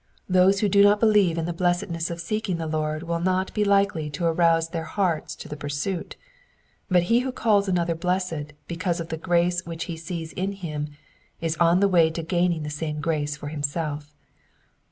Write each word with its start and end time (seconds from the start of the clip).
Those 0.27 0.61
who 0.61 0.67
do 0.67 0.81
not 0.81 0.99
believe 0.99 1.37
in 1.37 1.45
the 1.45 1.53
blessedness 1.53 2.09
of 2.09 2.19
seeking 2.19 2.57
the 2.57 2.65
Lord 2.65 3.03
will 3.03 3.19
not 3.19 3.53
be 3.53 3.63
likely 3.63 4.09
to 4.09 4.25
arouse 4.25 4.69
their 4.69 4.85
hearts 4.85 5.35
to 5.35 5.47
the 5.47 5.55
pursuit, 5.55 6.15
but 6.89 7.03
he 7.03 7.19
who 7.19 7.31
calls 7.31 7.67
another 7.67 7.93
blessed 7.93 8.53
because 8.67 8.99
of 8.99 9.09
the 9.09 9.15
grace 9.17 9.63
which 9.63 9.83
he 9.83 9.95
sees 9.95 10.33
in 10.33 10.53
him 10.53 10.87
is 11.39 11.55
on 11.57 11.81
the 11.81 11.87
way 11.87 12.09
to 12.09 12.23
gaining 12.23 12.63
the 12.63 12.71
same 12.71 12.99
grace 12.99 13.37
for 13.37 13.49
himself. 13.49 14.15